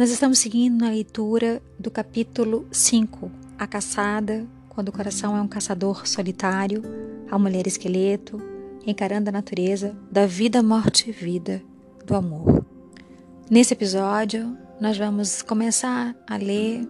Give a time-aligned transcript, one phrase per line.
[0.00, 5.46] Nós estamos seguindo na leitura do capítulo 5, A Caçada, quando o coração é um
[5.46, 6.82] caçador solitário,
[7.30, 8.40] a mulher esqueleto,
[8.86, 11.62] encarando a natureza da vida, morte e vida
[12.06, 12.64] do amor.
[13.50, 16.88] Nesse episódio, nós vamos começar a ler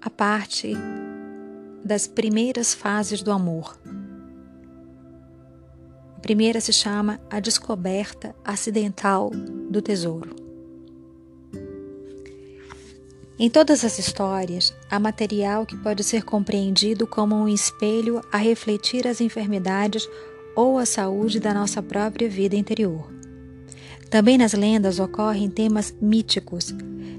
[0.00, 0.74] a parte
[1.84, 3.76] das primeiras fases do amor.
[6.16, 9.32] A primeira se chama A Descoberta Acidental
[9.68, 10.47] do Tesouro.
[13.40, 19.06] Em todas as histórias, há material que pode ser compreendido como um espelho a refletir
[19.06, 20.08] as enfermidades
[20.56, 23.08] ou a saúde da nossa própria vida interior.
[24.10, 26.74] Também nas lendas ocorrem temas míticos,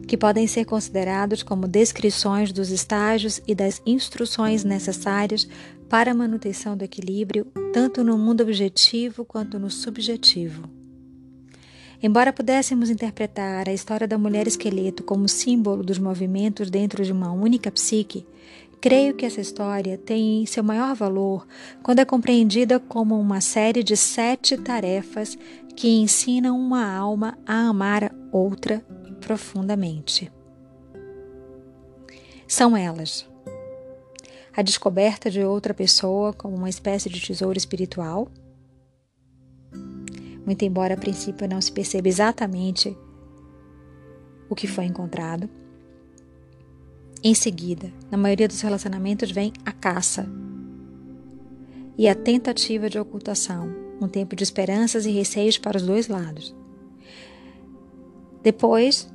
[0.10, 5.48] que podem ser considerados como descrições dos estágios e das instruções necessárias
[5.88, 10.79] para a manutenção do equilíbrio, tanto no mundo objetivo quanto no subjetivo.
[12.02, 17.32] Embora pudéssemos interpretar a história da mulher esqueleto como símbolo dos movimentos dentro de uma
[17.32, 18.26] única psique,
[18.80, 21.46] creio que essa história tem seu maior valor
[21.84, 25.38] quando é compreendida como uma série de sete tarefas
[25.76, 28.80] que ensinam uma alma a amar outra
[29.20, 30.32] profundamente.
[32.48, 33.28] São elas:
[34.56, 38.32] a descoberta de outra pessoa como uma espécie de tesouro espiritual
[40.46, 42.98] muito embora a princípio não se perceba exatamente
[44.50, 45.50] o que foi encontrado.
[47.24, 50.28] Em seguida, na maioria dos relacionamentos vem a caça
[51.98, 53.70] e a tentativa de ocultação,
[54.02, 56.56] um tempo de esperanças e receios para os dois lados.
[58.42, 59.12] Depois,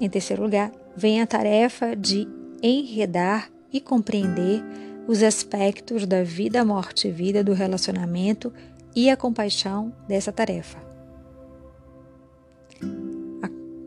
[0.00, 2.26] em terceiro lugar, vem a tarefa de
[2.62, 4.64] enredar e compreender
[5.06, 8.50] os aspectos da vida, morte e vida do relacionamento
[8.94, 10.78] e a compaixão dessa tarefa.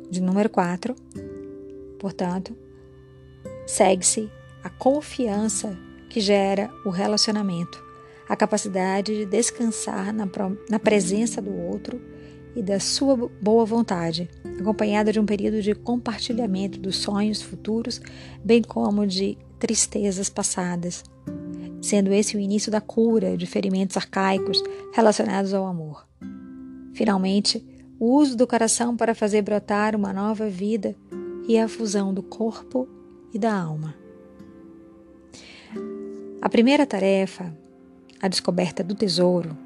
[0.09, 0.95] De número 4,
[1.99, 2.55] portanto,
[3.65, 4.29] segue-se
[4.63, 5.77] a confiança
[6.09, 7.83] que gera o relacionamento,
[8.27, 10.27] a capacidade de descansar na,
[10.69, 12.01] na presença do outro
[12.55, 14.29] e da sua boa vontade,
[14.59, 18.01] acompanhada de um período de compartilhamento dos sonhos futuros,
[18.43, 21.03] bem como de tristezas passadas
[21.87, 24.61] sendo esse o início da cura de ferimentos arcaicos
[24.93, 26.05] relacionados ao amor.
[26.93, 27.65] Finalmente,
[27.97, 30.93] o uso do coração para fazer brotar uma nova vida
[31.47, 32.87] e a fusão do corpo
[33.33, 33.95] e da alma.
[36.41, 37.55] A primeira tarefa,
[38.21, 39.57] a descoberta do tesouro,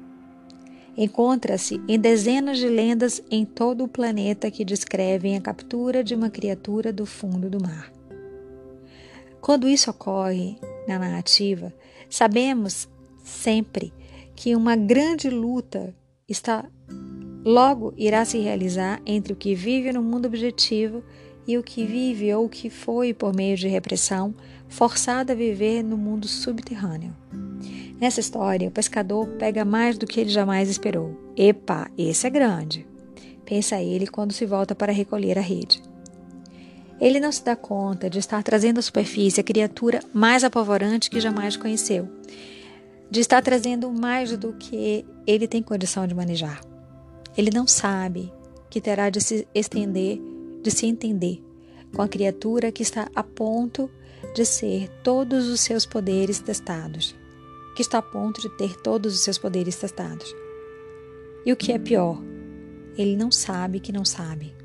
[0.96, 6.30] encontra-se em dezenas de lendas em todo o planeta que descrevem a captura de uma
[6.30, 7.90] criatura do fundo do mar.
[9.42, 10.56] Quando isso ocorre
[10.88, 11.74] na narrativa,
[12.12, 12.90] Sabemos
[13.24, 13.90] sempre
[14.36, 15.94] que uma grande luta
[16.28, 16.62] está
[17.42, 21.02] logo irá se realizar entre o que vive no mundo objetivo
[21.46, 24.34] e o que vive ou que foi por meio de repressão
[24.68, 27.16] forçado a viver no mundo subterrâneo.
[27.98, 31.18] Nessa história, o pescador pega mais do que ele jamais esperou.
[31.34, 32.86] Epa, esse é grande,
[33.42, 35.82] pensa ele quando se volta para recolher a rede.
[37.02, 41.18] Ele não se dá conta de estar trazendo à superfície a criatura mais apavorante que
[41.18, 42.08] jamais conheceu,
[43.10, 46.60] de estar trazendo mais do que ele tem condição de manejar.
[47.36, 48.32] Ele não sabe
[48.70, 50.20] que terá de se estender,
[50.62, 51.42] de se entender
[51.92, 53.90] com a criatura que está a ponto
[54.32, 57.16] de ser todos os seus poderes testados,
[57.74, 60.32] que está a ponto de ter todos os seus poderes testados.
[61.44, 62.22] E o que é pior,
[62.96, 64.61] ele não sabe que não sabe.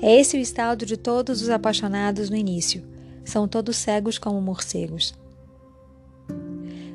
[0.00, 2.82] É esse o estado de todos os apaixonados no início.
[3.24, 5.14] São todos cegos como morcegos.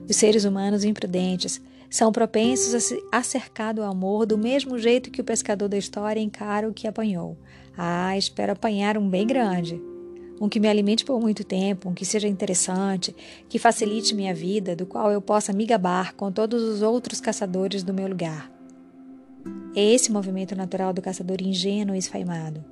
[0.08, 5.20] Os seres humanos imprudentes são propensos a se acercar do amor do mesmo jeito que
[5.20, 7.38] o pescador da história encara o que apanhou.
[7.78, 9.82] Ah, espero apanhar um bem grande.
[10.40, 13.16] Um que me alimente por muito tempo, um que seja interessante,
[13.50, 17.84] que facilite minha vida, do qual eu possa me gabar com todos os outros caçadores
[17.84, 18.52] do meu lugar.
[19.76, 22.64] É esse o movimento natural do caçador ingênuo e esfaimado.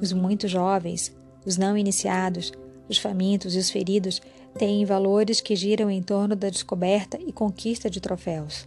[0.00, 2.52] Os muito jovens, os não iniciados,
[2.88, 4.20] os famintos e os feridos
[4.58, 8.66] têm valores que giram em torno da descoberta e conquista de troféus.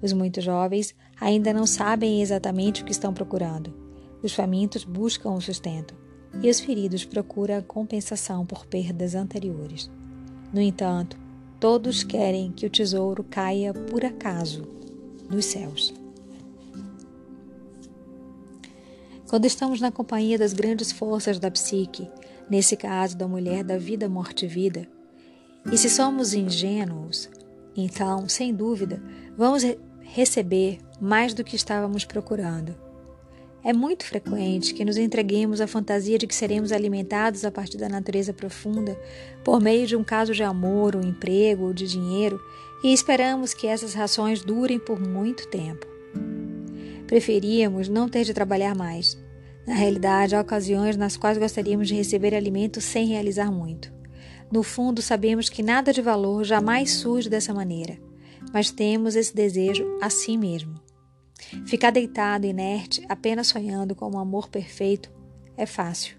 [0.00, 3.72] Os muito jovens ainda não sabem exatamente o que estão procurando.
[4.22, 5.94] Os famintos buscam o sustento
[6.42, 9.90] e os feridos procuram a compensação por perdas anteriores.
[10.52, 11.16] No entanto,
[11.60, 14.62] todos querem que o tesouro caia por acaso
[15.28, 16.01] dos céus.
[19.32, 22.06] Quando estamos na companhia das grandes forças da psique,
[22.50, 24.86] nesse caso da mulher da vida, morte e vida,
[25.72, 27.30] e se somos ingênuos,
[27.74, 29.02] então, sem dúvida,
[29.34, 32.74] vamos re receber mais do que estávamos procurando.
[33.64, 37.88] É muito frequente que nos entreguemos à fantasia de que seremos alimentados a partir da
[37.88, 39.00] natureza profunda
[39.42, 42.38] por meio de um caso de amor, ou emprego ou de dinheiro
[42.84, 45.86] e esperamos que essas rações durem por muito tempo.
[47.06, 49.21] Preferíamos não ter de trabalhar mais.
[49.66, 53.92] Na realidade, há ocasiões nas quais gostaríamos de receber alimento sem realizar muito.
[54.50, 57.96] No fundo, sabemos que nada de valor jamais surge dessa maneira,
[58.52, 60.74] mas temos esse desejo assim mesmo.
[61.64, 65.10] Ficar deitado, inerte, apenas sonhando com um amor perfeito
[65.56, 66.16] é fácil.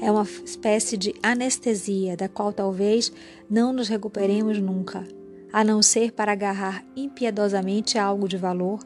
[0.00, 3.12] É uma espécie de anestesia da qual talvez
[3.48, 5.06] não nos recuperemos nunca,
[5.52, 8.80] a não ser para agarrar impiedosamente algo de valor,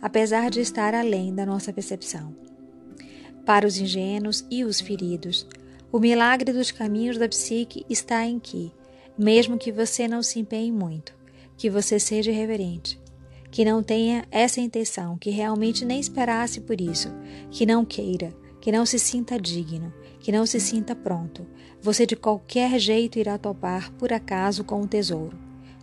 [0.00, 2.49] apesar de estar além da nossa percepção.
[3.44, 5.46] Para os ingênuos e os feridos,
[5.90, 8.72] o milagre dos caminhos da psique está em que,
[9.18, 11.12] mesmo que você não se empenhe muito,
[11.56, 13.00] que você seja reverente,
[13.50, 17.08] que não tenha essa intenção, que realmente nem esperasse por isso,
[17.50, 21.46] que não queira, que não se sinta digno, que não se sinta pronto,
[21.82, 25.36] você de qualquer jeito irá topar por acaso com o tesouro.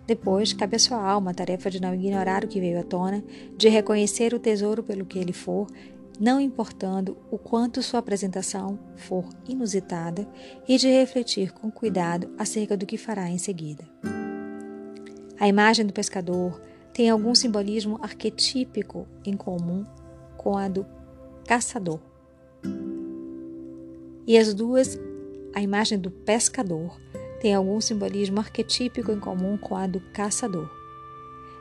[0.05, 3.21] Depois, cabe à sua alma a tarefa de não ignorar o que veio à tona,
[3.57, 5.67] de reconhecer o tesouro pelo que ele for,
[6.19, 10.27] não importando o quanto sua apresentação for inusitada,
[10.67, 13.83] e de refletir com cuidado acerca do que fará em seguida.
[15.39, 16.59] A imagem do pescador,
[16.97, 19.85] tem algum simbolismo arquetípico em comum
[20.35, 20.83] com a do
[21.45, 21.99] caçador.
[24.25, 24.99] E as duas,
[25.53, 26.99] a imagem do pescador,
[27.39, 30.76] tem algum simbolismo arquetípico em comum com a do caçador.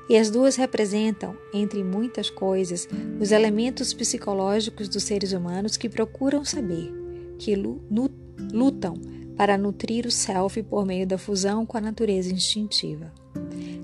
[0.09, 2.89] E as duas representam, entre muitas coisas,
[3.21, 6.93] os elementos psicológicos dos seres humanos que procuram saber,
[7.39, 8.95] que lutam
[9.37, 13.13] para nutrir o self por meio da fusão com a natureza instintiva.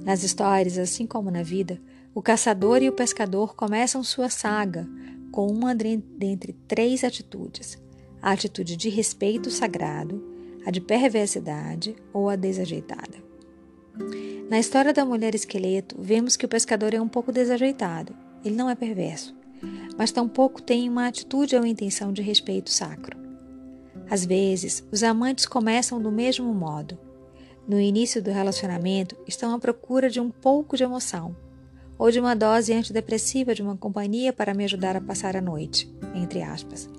[0.04, 1.80] Nas histórias, assim como na vida,
[2.14, 4.88] o caçador e o pescador começam sua saga
[5.30, 7.78] com uma dentre três atitudes:
[8.20, 10.22] a atitude de respeito sagrado,
[10.64, 13.22] a de perversidade ou a desajeitada.
[14.48, 18.14] Na história da mulher esqueleto, vemos que o pescador é um pouco desajeitado.
[18.44, 19.34] Ele não é perverso,
[19.96, 23.16] mas tampouco tem uma atitude ou intenção de respeito sacro.
[24.10, 26.98] Às vezes, os amantes começam do mesmo modo,
[27.66, 31.34] no início do relacionamento, estão à procura de um pouco de emoção
[31.96, 35.88] ou de uma dose antidepressiva de uma companhia para me ajudar a passar a noite,
[36.14, 36.90] entre aspas.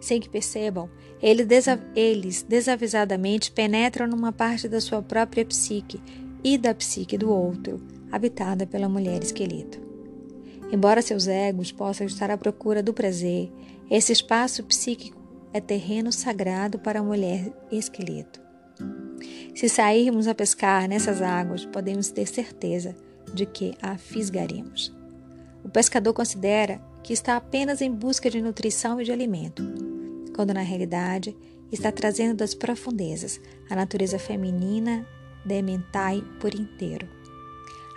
[0.00, 0.88] Sem que percebam,
[1.20, 6.00] eles, desa eles desavisadamente penetram numa parte da sua própria psique
[6.42, 7.80] e da psique do outro,
[8.10, 9.80] habitada pela mulher esqueleto.
[10.70, 13.50] Embora seus egos possam estar à procura do prazer,
[13.90, 15.18] esse espaço psíquico
[15.52, 18.40] é terreno sagrado para a mulher esqueleto.
[19.54, 22.94] Se sairmos a pescar nessas águas, podemos ter certeza
[23.32, 24.94] de que a fisgaremos.
[25.64, 29.62] O pescador considera que está apenas em busca de nutrição e de alimento,
[30.34, 31.36] quando na realidade
[31.72, 35.06] está trazendo das profundezas a natureza feminina
[35.48, 37.08] de mentai por inteiro,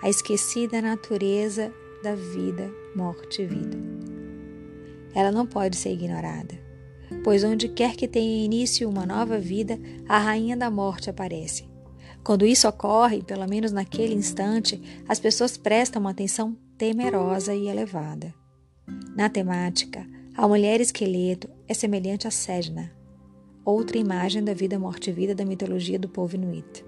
[0.01, 1.71] a esquecida natureza
[2.01, 3.77] da vida, morte e vida.
[5.13, 6.71] Ela não pode ser ignorada
[7.23, 11.69] pois onde quer que tenha início uma nova vida, a rainha da morte aparece.
[12.23, 18.33] Quando isso ocorre, pelo menos naquele instante, as pessoas prestam uma atenção temerosa e elevada.
[19.15, 20.05] Na temática,
[20.35, 22.91] a mulher esqueleto é semelhante a Sedna,
[23.65, 26.83] outra imagem da vida, morte e vida da mitologia do povo Inuit.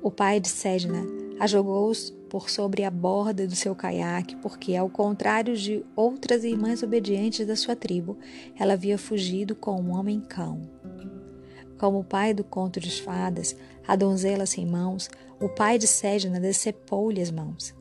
[0.00, 1.04] O pai de Sedna
[1.40, 1.92] a jogou
[2.28, 7.56] por sobre a borda do seu caiaque, porque, ao contrário de outras irmãs obedientes da
[7.56, 8.16] sua tribo,
[8.56, 10.60] ela havia fugido com um homem-cão.
[11.78, 15.08] Como o pai do conto de fadas, a donzela sem mãos,
[15.40, 17.74] o pai de Sedna decepou-lhe as mãos.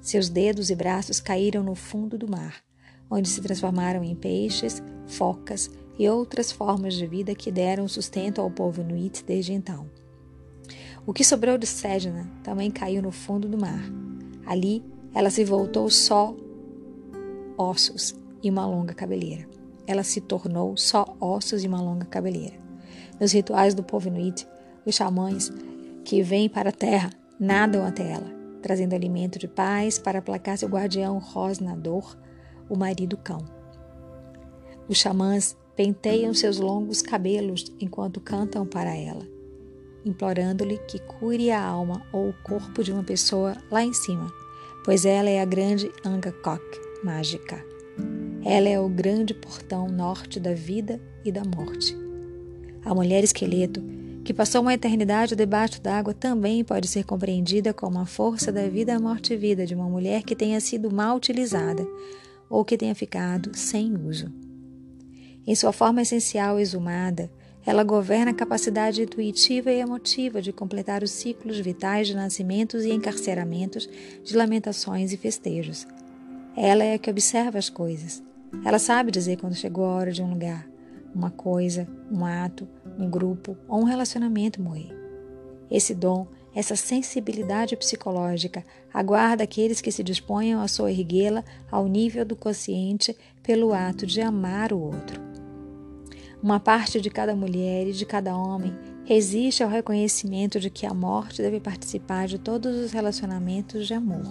[0.00, 2.62] Seus dedos e braços caíram no fundo do mar,
[3.10, 8.50] onde se transformaram em peixes, focas e outras formas de vida que deram sustento ao
[8.50, 9.88] povo Inuit desde então.
[11.06, 13.80] O que sobrou de Sedna também caiu no fundo do mar.
[14.44, 14.84] Ali,
[15.14, 16.34] ela se voltou só
[17.56, 19.48] ossos e uma longa cabeleira.
[19.86, 22.56] Ela se tornou só ossos e uma longa cabeleira.
[23.20, 24.48] Nos rituais do povo Inuit,
[24.84, 25.52] os xamãs
[26.04, 30.68] que vêm para a terra nadam até ela, trazendo alimento de paz para aplacar seu
[30.68, 32.16] guardião rosnador,
[32.68, 33.44] o marido cão.
[34.88, 39.35] Os xamãs penteiam seus longos cabelos enquanto cantam para ela
[40.06, 44.32] implorando-lhe que cure a alma ou o corpo de uma pessoa lá em cima,
[44.84, 46.62] pois ela é a grande Angakok
[47.02, 47.62] mágica.
[48.44, 51.96] Ela é o grande portão norte da vida e da morte.
[52.84, 53.82] A mulher esqueleto,
[54.24, 58.98] que passou uma eternidade debaixo d'água, também pode ser compreendida como a força da vida,
[59.00, 61.86] morte e vida de uma mulher que tenha sido mal utilizada,
[62.48, 64.32] ou que tenha ficado sem uso.
[65.44, 67.30] Em sua forma essencial exumada,
[67.66, 72.92] ela governa a capacidade intuitiva e emotiva de completar os ciclos vitais de nascimentos e
[72.92, 73.88] encarceramentos,
[74.22, 75.84] de lamentações e festejos.
[76.56, 78.22] Ela é a que observa as coisas.
[78.64, 80.64] Ela sabe dizer quando chegou a hora de um lugar,
[81.12, 84.94] uma coisa, um ato, um grupo ou um relacionamento morrer.
[85.68, 92.36] Esse dom, essa sensibilidade psicológica, aguarda aqueles que se disponham a soerguê-la ao nível do
[92.36, 95.25] consciente pelo ato de amar o outro.
[96.46, 98.72] Uma parte de cada mulher e de cada homem
[99.04, 104.22] resiste ao reconhecimento de que a morte deve participar de todos os relacionamentos de amor.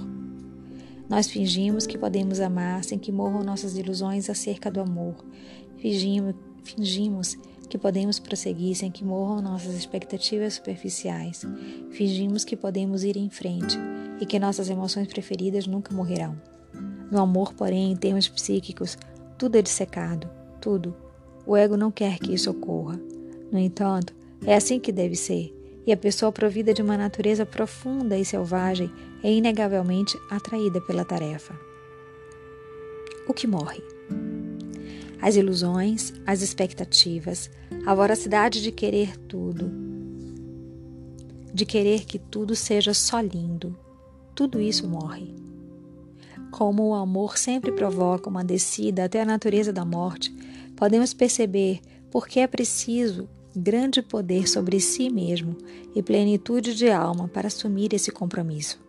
[1.09, 5.25] Nós fingimos que podemos amar sem que morram nossas ilusões acerca do amor.
[5.75, 7.37] Fingimos, fingimos
[7.69, 11.45] que podemos prosseguir sem que morram nossas expectativas superficiais.
[11.91, 13.77] Fingimos que podemos ir em frente
[14.21, 16.41] e que nossas emoções preferidas nunca morrerão.
[17.11, 18.97] No amor, porém, em termos psíquicos,
[19.37, 20.29] tudo é dissecado,
[20.61, 21.03] tudo.
[21.45, 22.99] O ego não quer que isso ocorra.
[23.51, 24.13] No entanto,
[24.45, 25.53] é assim que deve ser,
[25.85, 28.91] e a pessoa provida de uma natureza profunda e selvagem
[29.23, 31.55] é inegavelmente atraída pela tarefa.
[33.27, 33.81] O que morre?
[35.25, 37.49] as ilusões, as expectativas,
[37.83, 39.71] a voracidade de querer tudo,
[41.51, 43.75] de querer que tudo seja só lindo.
[44.35, 45.33] Tudo isso morre.
[46.51, 50.31] Como o amor sempre provoca uma descida até a natureza da morte,
[50.75, 51.79] podemos perceber
[52.11, 55.55] por que é preciso grande poder sobre si mesmo
[55.95, 58.79] e plenitude de alma para assumir esse compromisso.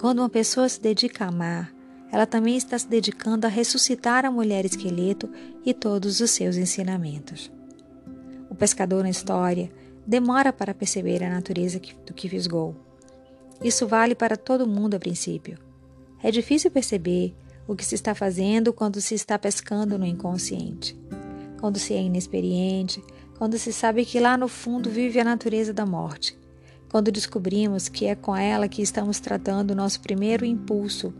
[0.00, 1.72] Quando uma pessoa se dedica a amar,
[2.10, 5.30] ela também está se dedicando a ressuscitar a mulher esqueleto
[5.64, 7.50] e todos os seus ensinamentos.
[8.50, 9.70] O pescador na história
[10.06, 12.74] demora para perceber a natureza do que fisgou.
[13.62, 15.56] Isso vale para todo mundo a princípio.
[16.22, 17.34] É difícil perceber
[17.66, 20.98] o que se está fazendo quando se está pescando no inconsciente.
[21.60, 23.02] Quando se é inexperiente,
[23.38, 26.38] quando se sabe que lá no fundo vive a natureza da morte.
[26.90, 31.14] Quando descobrimos que é com ela que estamos tratando o nosso primeiro impulso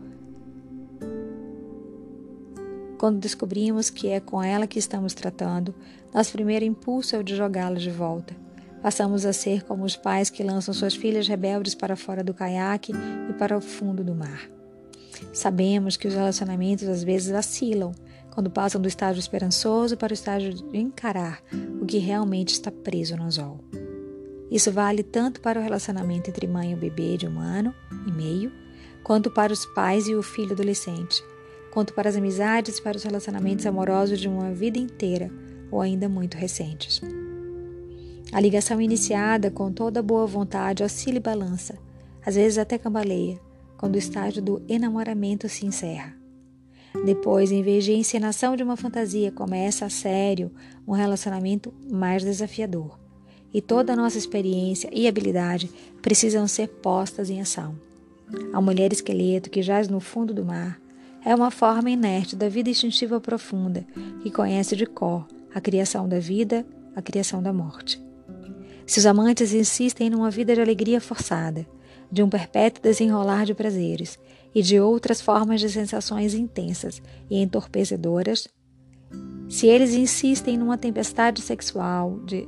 [3.03, 5.75] quando descobrimos que é com ela que estamos tratando,
[6.13, 8.33] nosso primeiro impulso é o de jogá-la de volta.
[8.81, 12.93] Passamos a ser como os pais que lançam suas filhas rebeldes para fora do caiaque
[13.29, 14.49] e para o fundo do mar.
[15.31, 17.93] Sabemos que os relacionamentos às vezes vacilam
[18.31, 21.41] quando passam do estágio esperançoso para o estágio de encarar
[21.79, 23.59] o que realmente está preso no anzol.
[24.49, 27.73] Isso vale tanto para o relacionamento entre mãe e o bebê de um ano
[28.07, 28.51] e meio,
[29.03, 31.23] quanto para os pais e o filho adolescente,
[31.71, 35.29] quanto para as amizades e para os relacionamentos amorosos de uma vida inteira
[35.71, 37.01] ou ainda muito recentes.
[38.31, 41.77] A ligação iniciada com toda boa vontade oscila e balança,
[42.25, 43.39] às vezes até cambaleia,
[43.83, 46.15] quando o estágio do enamoramento se encerra.
[47.05, 50.49] Depois, em vez de encenação de uma fantasia, começa a sério
[50.87, 52.97] um relacionamento mais desafiador.
[53.53, 55.69] E toda a nossa experiência e habilidade
[56.01, 57.75] precisam ser postas em ação.
[58.53, 60.79] A mulher esqueleto que jaz no fundo do mar
[61.25, 63.85] é uma forma inerte da vida instintiva profunda
[64.21, 68.01] que conhece de cor a criação da vida, a criação da morte.
[68.85, 71.65] Se os amantes insistem numa vida de alegria forçada,
[72.11, 74.19] de um perpétuo desenrolar de prazeres
[74.53, 78.47] e de outras formas de sensações intensas e entorpecedoras,
[79.49, 82.47] se eles insistem numa tempestade sexual de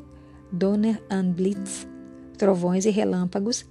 [0.52, 1.88] Donner and Blitz,
[2.38, 3.66] trovões e relâmpagos,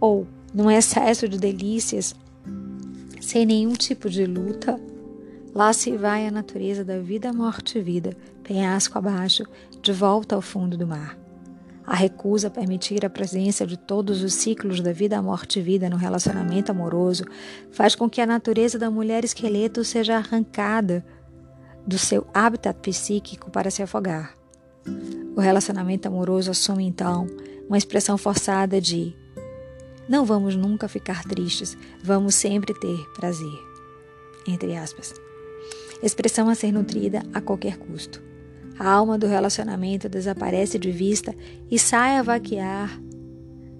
[0.00, 2.14] ou num excesso de delícias
[3.20, 4.78] sem nenhum tipo de luta,
[5.54, 9.44] lá se vai a natureza da vida, morte e vida, penhasco abaixo,
[9.82, 11.23] de volta ao fundo do mar.
[11.86, 15.90] A recusa a permitir a presença de todos os ciclos da vida, morte e vida
[15.90, 17.24] no relacionamento amoroso
[17.70, 21.04] faz com que a natureza da mulher esqueleto seja arrancada
[21.86, 24.34] do seu habitat psíquico para se afogar.
[25.36, 27.26] O relacionamento amoroso assume então
[27.68, 29.14] uma expressão forçada de
[30.08, 33.58] não vamos nunca ficar tristes, vamos sempre ter prazer.
[34.46, 35.14] Entre aspas.
[36.02, 38.22] Expressão a ser nutrida a qualquer custo.
[38.78, 41.34] A alma do relacionamento desaparece de vista
[41.70, 43.00] e sai a vaquear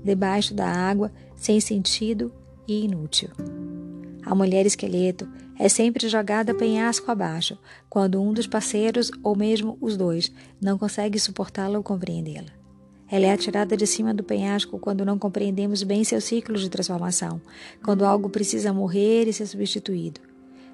[0.05, 2.33] debaixo da água, sem sentido
[2.69, 3.31] e inútil.
[4.25, 5.27] A mulher esqueleto
[5.59, 7.59] é sempre jogada penhasco abaixo,
[7.89, 12.53] quando um dos parceiros, ou mesmo os dois, não consegue suportá-la ou compreendê-la.
[13.11, 17.41] Ela é atirada de cima do penhasco quando não compreendemos bem seu ciclo de transformação,
[17.85, 20.21] quando algo precisa morrer e ser substituído.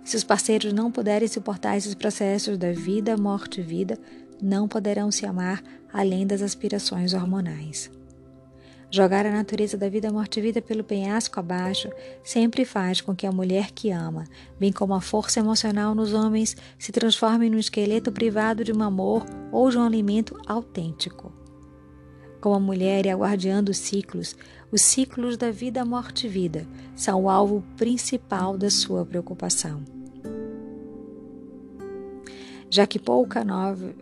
[0.04, 3.98] Se os parceiros não puderem suportar esses processos da vida, morte e vida,
[4.42, 7.90] não poderão se amar além das aspirações hormonais.
[8.92, 11.88] Jogar a natureza da vida morte-vida pelo penhasco abaixo
[12.24, 14.24] sempre faz com que a mulher que ama,
[14.58, 19.24] bem como a força emocional nos homens, se transforme num esqueleto privado de um amor
[19.52, 21.32] ou de um alimento autêntico.
[22.40, 24.34] Como a mulher é a guardiã dos ciclos,
[24.72, 29.82] os ciclos da vida morte-vida são o alvo principal da sua preocupação.
[32.70, 33.92] Já que pouca, nova,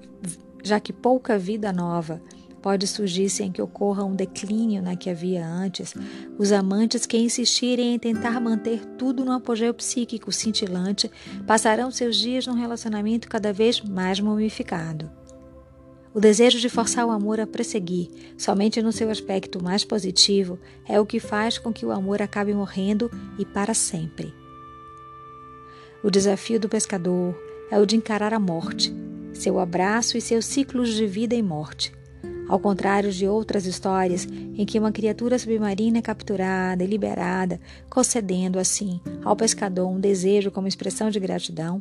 [0.63, 2.21] já que pouca vida nova
[2.61, 5.95] pode surgir sem que ocorra um declínio na que havia antes,
[6.37, 11.11] os amantes que insistirem em tentar manter tudo no apogeu psíquico cintilante
[11.47, 15.11] passarão seus dias num relacionamento cada vez mais mumificado.
[16.19, 20.99] O desejo de forçar o amor a prosseguir, somente no seu aspecto mais positivo, é
[20.99, 23.09] o que faz com que o amor acabe morrendo
[23.39, 24.35] e para sempre.
[26.03, 28.93] O desafio do pescador é o de encarar a morte,
[29.33, 31.93] seu abraço e seus ciclos de vida e morte,
[32.49, 38.59] ao contrário de outras histórias em que uma criatura submarina é capturada e liberada, concedendo
[38.59, 41.79] assim ao pescador um desejo como expressão de gratidão,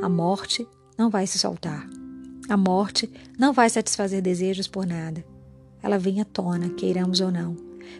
[0.00, 0.64] a morte
[0.96, 1.84] não vai se soltar.
[2.52, 5.24] A morte não vai satisfazer desejos por nada.
[5.82, 7.56] Ela vem à tona, queiramos ou não,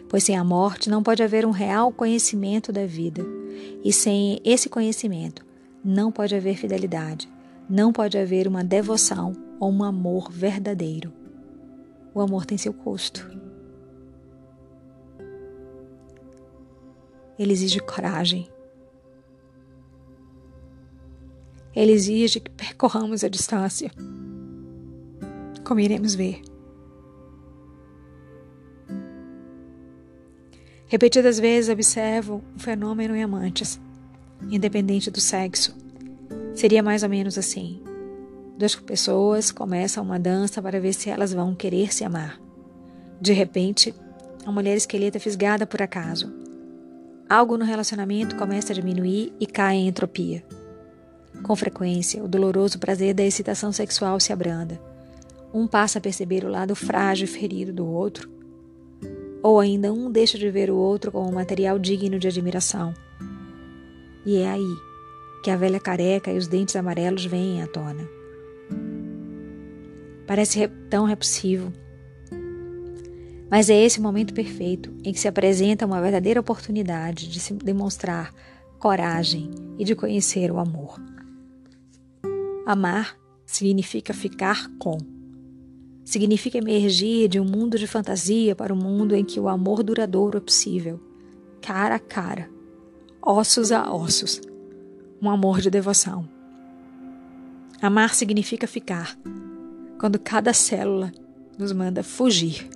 [0.07, 3.25] pois sem a morte não pode haver um real conhecimento da vida.
[3.83, 5.43] E sem esse conhecimento,
[5.83, 7.27] não pode haver fidelidade,
[7.67, 11.11] não pode haver uma devoção ou um amor verdadeiro.
[12.13, 13.27] O amor tem seu custo.
[17.39, 18.47] Ele exige coragem.
[21.75, 23.89] Ele exige que percorramos a distância.
[25.63, 26.41] Como iremos ver.
[30.87, 33.79] Repetidas vezes observo o fenômeno em amantes,
[34.49, 35.75] independente do sexo.
[36.53, 37.81] Seria mais ou menos assim.
[38.57, 42.39] Duas pessoas começam uma dança para ver se elas vão querer se amar.
[43.19, 43.93] De repente,
[44.45, 46.31] a mulher esqueleto é fisgada por acaso.
[47.27, 50.45] Algo no relacionamento começa a diminuir e cai em entropia.
[51.41, 54.79] Com frequência, o doloroso prazer da excitação sexual se abranda.
[55.53, 58.29] Um passa a perceber o lado frágil e ferido do outro,
[59.43, 62.93] ou ainda um deixa de ver o outro como um material digno de admiração.
[64.25, 64.75] E é aí
[65.43, 68.07] que a velha careca e os dentes amarelos vêm à tona.
[70.25, 71.71] Parece tão repulsivo.
[73.51, 78.33] Mas é esse momento perfeito em que se apresenta uma verdadeira oportunidade de se demonstrar
[78.79, 80.99] coragem e de conhecer o amor.
[82.65, 85.12] Amar significa ficar com.
[86.03, 90.37] Significa emergir de um mundo de fantasia para um mundo em que o amor duradouro
[90.37, 90.99] é possível,
[91.61, 92.49] cara a cara,
[93.21, 94.41] ossos a ossos,
[95.21, 96.27] um amor de devoção.
[97.81, 99.17] Amar significa ficar,
[99.99, 101.11] quando cada célula
[101.57, 102.69] nos manda fugir.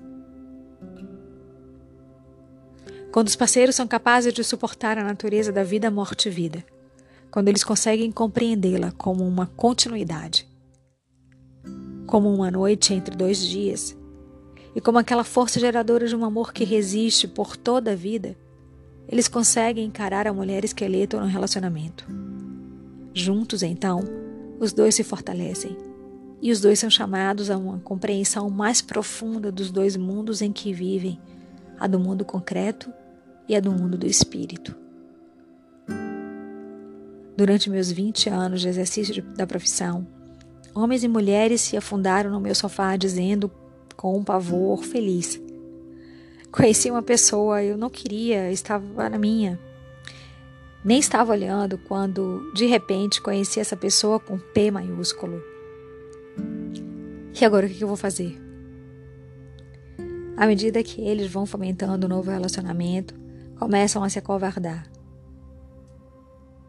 [3.11, 6.63] Quando os parceiros são capazes de suportar a natureza da vida, morte e vida.
[7.31, 10.47] Quando eles conseguem compreendê-la como uma continuidade.
[12.07, 13.95] Como uma noite entre dois dias.
[14.73, 18.35] E como aquela força geradora de um amor que resiste por toda a vida,
[19.07, 22.05] eles conseguem encarar a mulher esqueleto no relacionamento.
[23.13, 24.01] Juntos, então,
[24.59, 25.77] os dois se fortalecem
[26.41, 30.73] e os dois são chamados a uma compreensão mais profunda dos dois mundos em que
[30.73, 31.19] vivem,
[31.79, 32.91] a do mundo concreto
[33.47, 34.75] e a do mundo do espírito.
[37.35, 40.07] Durante meus 20 anos de exercício da profissão,
[40.73, 43.51] homens e mulheres se afundaram no meu sofá dizendo
[43.95, 45.39] com um pavor feliz:
[46.51, 49.59] Conheci uma pessoa, eu não queria, estava na minha.
[50.83, 55.41] Nem estava olhando quando, de repente, conheci essa pessoa com P maiúsculo.
[57.39, 58.39] E agora o que eu vou fazer?
[60.37, 63.13] À medida que eles vão fomentando o um novo relacionamento,
[63.59, 64.89] começam a se acovardar.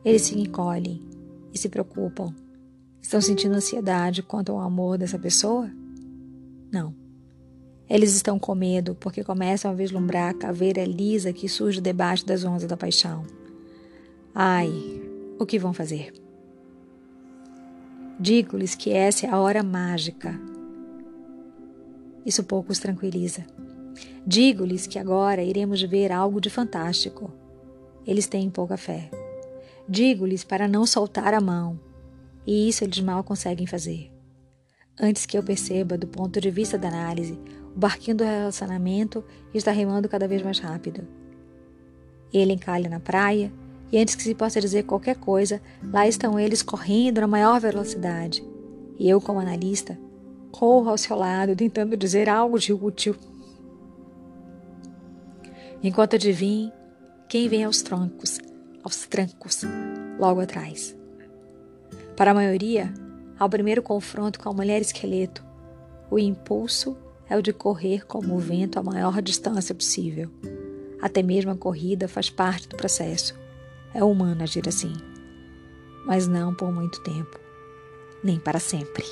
[0.05, 1.03] Eles se encolhem
[1.53, 2.35] e se preocupam.
[3.01, 5.71] Estão sentindo ansiedade quanto ao amor dessa pessoa?
[6.71, 6.95] Não.
[7.89, 12.45] Eles estão com medo porque começam a vislumbrar a caveira lisa que surge debaixo das
[12.45, 13.25] ondas da paixão.
[14.35, 14.71] Ai,
[15.39, 16.13] o que vão fazer?
[18.21, 20.39] Digo-lhes que essa é a hora mágica
[22.29, 23.47] isso pouco os tranquiliza.
[24.27, 27.33] Digo-lhes que agora iremos ver algo de fantástico.
[28.07, 29.11] Eles têm pouca fé.
[29.89, 31.81] Digo-lhes para não soltar a mão,
[32.47, 34.11] e isso eles mal conseguem fazer.
[35.01, 37.39] Antes que eu perceba, do ponto de vista da análise,
[37.75, 39.25] o barquinho do relacionamento
[39.55, 41.07] está remando cada vez mais rápido.
[42.33, 43.53] Ele encalha na praia,
[43.93, 48.45] e antes que se possa dizer qualquer coisa, lá estão eles correndo na maior velocidade.
[48.99, 49.97] E eu, como analista,
[50.51, 53.15] corro ao seu lado, tentando dizer algo de útil.
[55.83, 56.73] Enquanto adivinhe
[57.29, 58.41] quem vem aos troncos,
[58.83, 59.63] aos trancos,
[60.19, 60.98] logo atrás.
[62.19, 62.93] Para a maioria,
[63.39, 65.45] ao primeiro confronto com a mulher esqueleto,
[66.11, 66.99] o impulso
[67.31, 70.29] é o de correr como o vento a maior distância possível.
[71.01, 73.39] Até mesmo a corrida faz parte do processo.
[73.95, 74.95] É humano agir assim.
[76.07, 77.39] Mas não por muito tempo,
[78.25, 79.05] nem para sempre.